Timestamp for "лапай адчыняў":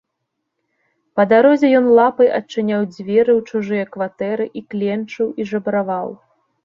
1.99-2.81